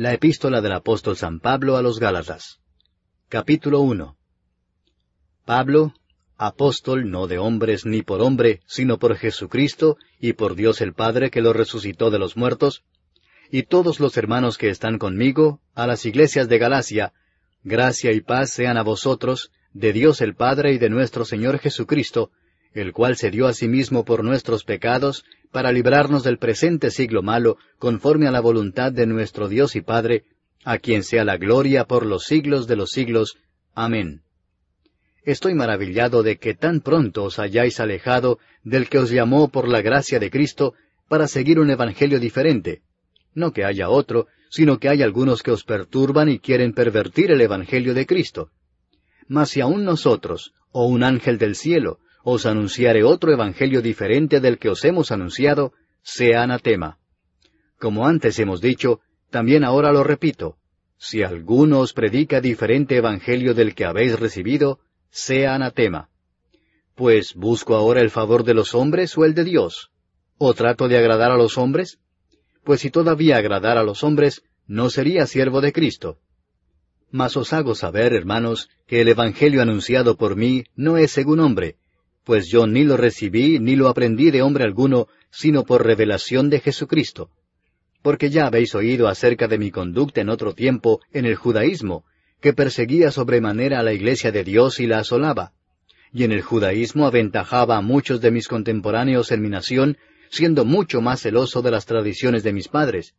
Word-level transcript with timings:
La 0.00 0.14
epístola 0.14 0.62
del 0.62 0.72
apóstol 0.72 1.18
San 1.18 1.40
Pablo 1.40 1.76
a 1.76 1.82
los 1.82 2.00
Gálatas. 2.00 2.58
Capítulo 3.28 3.80
1. 3.80 4.16
Pablo, 5.44 5.92
apóstol 6.38 7.10
no 7.10 7.26
de 7.26 7.36
hombres 7.36 7.84
ni 7.84 8.00
por 8.00 8.22
hombre, 8.22 8.62
sino 8.64 8.98
por 8.98 9.14
Jesucristo 9.14 9.98
y 10.18 10.32
por 10.32 10.54
Dios 10.54 10.80
el 10.80 10.94
Padre 10.94 11.30
que 11.30 11.42
lo 11.42 11.52
resucitó 11.52 12.10
de 12.10 12.18
los 12.18 12.34
muertos, 12.38 12.82
y 13.50 13.64
todos 13.64 14.00
los 14.00 14.16
hermanos 14.16 14.56
que 14.56 14.70
están 14.70 14.96
conmigo, 14.96 15.60
a 15.74 15.86
las 15.86 16.06
iglesias 16.06 16.48
de 16.48 16.56
Galacia, 16.56 17.12
gracia 17.62 18.10
y 18.12 18.22
paz 18.22 18.52
sean 18.52 18.78
a 18.78 18.82
vosotros, 18.82 19.52
de 19.74 19.92
Dios 19.92 20.22
el 20.22 20.34
Padre 20.34 20.72
y 20.72 20.78
de 20.78 20.88
nuestro 20.88 21.26
Señor 21.26 21.58
Jesucristo, 21.58 22.30
el 22.72 22.92
cual 22.92 23.16
se 23.16 23.30
dio 23.30 23.46
a 23.46 23.52
sí 23.52 23.68
mismo 23.68 24.04
por 24.04 24.22
nuestros 24.24 24.64
pecados, 24.64 25.24
para 25.50 25.72
librarnos 25.72 26.22
del 26.22 26.38
presente 26.38 26.90
siglo 26.90 27.22
malo, 27.22 27.58
conforme 27.78 28.28
a 28.28 28.30
la 28.30 28.40
voluntad 28.40 28.92
de 28.92 29.06
nuestro 29.06 29.48
Dios 29.48 29.74
y 29.74 29.80
Padre, 29.80 30.24
a 30.64 30.78
quien 30.78 31.02
sea 31.02 31.24
la 31.24 31.36
gloria 31.36 31.84
por 31.84 32.06
los 32.06 32.24
siglos 32.24 32.66
de 32.66 32.76
los 32.76 32.90
siglos. 32.90 33.38
Amén. 33.74 34.22
Estoy 35.24 35.54
maravillado 35.54 36.22
de 36.22 36.38
que 36.38 36.54
tan 36.54 36.80
pronto 36.80 37.24
os 37.24 37.38
hayáis 37.38 37.80
alejado 37.80 38.38
del 38.62 38.88
que 38.88 38.98
os 38.98 39.10
llamó 39.10 39.48
por 39.48 39.68
la 39.68 39.82
gracia 39.82 40.18
de 40.18 40.30
Cristo 40.30 40.74
para 41.08 41.28
seguir 41.28 41.58
un 41.58 41.70
evangelio 41.70 42.20
diferente. 42.20 42.82
No 43.34 43.52
que 43.52 43.64
haya 43.64 43.88
otro, 43.88 44.28
sino 44.48 44.78
que 44.78 44.88
hay 44.88 45.02
algunos 45.02 45.42
que 45.42 45.50
os 45.50 45.64
perturban 45.64 46.28
y 46.28 46.38
quieren 46.38 46.72
pervertir 46.72 47.30
el 47.30 47.40
evangelio 47.40 47.94
de 47.94 48.06
Cristo. 48.06 48.50
Mas 49.28 49.50
si 49.50 49.60
aun 49.60 49.84
nosotros, 49.84 50.52
o 50.72 50.86
un 50.86 51.04
ángel 51.04 51.38
del 51.38 51.54
cielo, 51.54 52.00
os 52.22 52.46
anunciare 52.46 53.04
otro 53.04 53.32
evangelio 53.32 53.82
diferente 53.82 54.40
del 54.40 54.58
que 54.58 54.68
os 54.68 54.84
hemos 54.84 55.10
anunciado, 55.10 55.72
sea 56.02 56.42
anatema. 56.42 56.98
Como 57.78 58.06
antes 58.06 58.38
hemos 58.38 58.60
dicho, 58.60 59.00
también 59.30 59.64
ahora 59.64 59.92
lo 59.92 60.04
repito, 60.04 60.56
si 61.02 61.22
alguno 61.22 61.80
os 61.80 61.94
predica 61.94 62.42
diferente 62.42 62.96
evangelio 62.96 63.54
del 63.54 63.74
que 63.74 63.86
habéis 63.86 64.20
recibido, 64.20 64.80
sea 65.10 65.54
anatema. 65.54 66.10
Pues 66.94 67.34
busco 67.34 67.74
ahora 67.74 68.02
el 68.02 68.10
favor 68.10 68.44
de 68.44 68.52
los 68.52 68.74
hombres 68.74 69.16
o 69.16 69.24
el 69.24 69.34
de 69.34 69.44
Dios. 69.44 69.90
¿O 70.36 70.52
trato 70.52 70.88
de 70.88 70.98
agradar 70.98 71.30
a 71.30 71.38
los 71.38 71.56
hombres? 71.56 71.98
Pues 72.64 72.82
si 72.82 72.90
todavía 72.90 73.38
agradar 73.38 73.78
a 73.78 73.82
los 73.82 74.04
hombres, 74.04 74.42
no 74.66 74.90
sería 74.90 75.26
siervo 75.26 75.62
de 75.62 75.72
Cristo. 75.72 76.18
Mas 77.10 77.34
os 77.38 77.54
hago 77.54 77.74
saber, 77.74 78.12
hermanos, 78.12 78.68
que 78.86 79.00
el 79.00 79.08
Evangelio 79.08 79.62
anunciado 79.62 80.18
por 80.18 80.36
mí 80.36 80.64
no 80.76 80.98
es 80.98 81.10
según 81.10 81.40
hombre, 81.40 81.76
pues 82.24 82.48
yo 82.48 82.66
ni 82.66 82.84
lo 82.84 82.96
recibí 82.96 83.58
ni 83.58 83.76
lo 83.76 83.88
aprendí 83.88 84.30
de 84.30 84.42
hombre 84.42 84.64
alguno, 84.64 85.08
sino 85.30 85.64
por 85.64 85.84
revelación 85.84 86.50
de 86.50 86.60
Jesucristo. 86.60 87.30
Porque 88.02 88.30
ya 88.30 88.46
habéis 88.46 88.74
oído 88.74 89.08
acerca 89.08 89.48
de 89.48 89.58
mi 89.58 89.70
conducta 89.70 90.20
en 90.20 90.28
otro 90.28 90.54
tiempo 90.54 91.00
en 91.12 91.26
el 91.26 91.36
judaísmo, 91.36 92.04
que 92.40 92.52
perseguía 92.52 93.10
sobremanera 93.10 93.80
a 93.80 93.82
la 93.82 93.92
iglesia 93.92 94.32
de 94.32 94.44
Dios 94.44 94.80
y 94.80 94.86
la 94.86 95.00
asolaba. 95.00 95.52
Y 96.12 96.24
en 96.24 96.32
el 96.32 96.42
judaísmo 96.42 97.06
aventajaba 97.06 97.76
a 97.76 97.82
muchos 97.82 98.20
de 98.20 98.30
mis 98.30 98.48
contemporáneos 98.48 99.30
en 99.30 99.42
mi 99.42 99.48
nación, 99.48 99.98
siendo 100.30 100.64
mucho 100.64 101.00
más 101.00 101.20
celoso 101.20 101.62
de 101.62 101.70
las 101.70 101.86
tradiciones 101.86 102.42
de 102.42 102.52
mis 102.52 102.68
padres. 102.68 103.14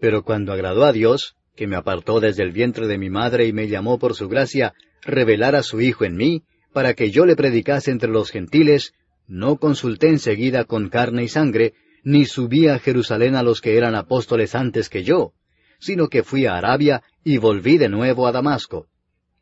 Pero 0.00 0.22
cuando 0.22 0.52
agradó 0.52 0.84
a 0.84 0.92
Dios, 0.92 1.36
que 1.56 1.66
me 1.66 1.76
apartó 1.76 2.20
desde 2.20 2.44
el 2.44 2.52
vientre 2.52 2.86
de 2.86 2.98
mi 2.98 3.10
madre 3.10 3.46
y 3.46 3.52
me 3.52 3.68
llamó 3.68 3.98
por 3.98 4.14
su 4.14 4.28
gracia, 4.28 4.74
revelar 5.02 5.56
a 5.56 5.62
su 5.62 5.80
Hijo 5.80 6.04
en 6.04 6.16
mí, 6.16 6.44
para 6.78 6.94
que 6.94 7.10
yo 7.10 7.26
le 7.26 7.34
predicase 7.34 7.90
entre 7.90 8.08
los 8.08 8.30
gentiles, 8.30 8.94
no 9.26 9.56
consulté 9.56 10.10
enseguida 10.10 10.64
con 10.64 10.90
carne 10.90 11.24
y 11.24 11.28
sangre, 11.28 11.74
ni 12.04 12.24
subí 12.24 12.68
a 12.68 12.78
Jerusalén 12.78 13.34
a 13.34 13.42
los 13.42 13.60
que 13.60 13.76
eran 13.76 13.96
apóstoles 13.96 14.54
antes 14.54 14.88
que 14.88 15.02
yo, 15.02 15.32
sino 15.80 16.06
que 16.06 16.22
fui 16.22 16.46
a 16.46 16.54
Arabia 16.54 17.02
y 17.24 17.38
volví 17.38 17.78
de 17.78 17.88
nuevo 17.88 18.28
a 18.28 18.30
Damasco. 18.30 18.86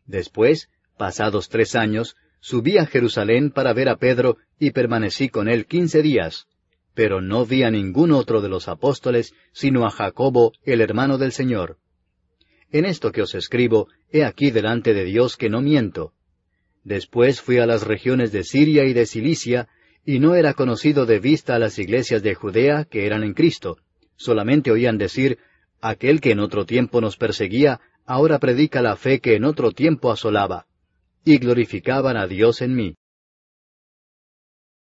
Después, 0.07 0.71
pasados 0.97 1.51
tres 1.51 1.75
años, 1.75 2.17
subí 2.41 2.79
a 2.79 2.87
Jerusalén 2.87 3.51
para 3.51 3.75
ver 3.75 3.91
a 3.91 3.97
Pedro 3.97 4.39
y 4.59 4.71
permanecí 4.71 5.29
con 5.29 5.51
él 5.51 5.67
quince 5.67 6.01
días, 6.01 6.47
pero 6.95 7.21
no 7.21 7.45
vi 7.45 7.65
a 7.65 7.71
ningún 7.71 8.13
otro 8.13 8.41
de 8.41 8.49
los 8.49 8.67
apóstoles, 8.67 9.35
sino 9.53 9.85
a 9.85 9.91
Jacobo, 9.91 10.55
el 10.65 10.81
hermano 10.81 11.19
del 11.19 11.33
Señor. 11.33 11.77
En 12.73 12.87
esto 12.87 13.13
que 13.13 13.21
os 13.21 13.35
escribo, 13.35 13.89
he 14.11 14.25
aquí 14.25 14.51
delante 14.51 14.95
de 14.95 15.05
Dios 15.05 15.37
que 15.37 15.51
no 15.51 15.61
miento. 15.61 16.15
Después 16.87 17.41
fui 17.41 17.59
a 17.59 17.67
las 17.67 17.83
regiones 17.83 18.31
de 18.31 18.45
Siria 18.45 18.85
y 18.85 18.93
de 18.93 19.07
Cilicia, 19.07 19.67
y 20.05 20.21
no 20.21 20.37
era 20.37 20.55
conocido 20.55 21.05
de 21.05 21.19
vista 21.19 21.57
a 21.57 21.59
las 21.59 21.81
iglesias 21.81 22.23
de 22.23 22.37
Judea 22.37 22.85
que 22.85 23.07
eran 23.07 23.25
en 23.25 23.35
Cristo. 23.35 23.79
Solamente 24.15 24.71
oían 24.71 24.97
decir, 24.97 25.39
aquel 25.81 26.21
que 26.21 26.31
en 26.31 26.39
otro 26.39 26.65
tiempo 26.65 27.01
nos 27.01 27.17
perseguía, 27.17 27.81
ahora 28.05 28.39
predica 28.39 28.83
la 28.83 28.95
fe 28.95 29.19
que 29.19 29.35
en 29.35 29.43
otro 29.43 29.73
tiempo 29.73 30.13
asolaba. 30.13 30.67
Y 31.25 31.39
glorificaban 31.39 32.17
a 32.17 32.29
Dios 32.29 32.63
en 32.63 32.77
mí. 32.77 32.95